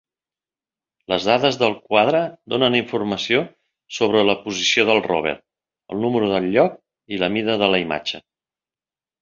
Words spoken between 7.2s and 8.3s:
la mida de la imatge.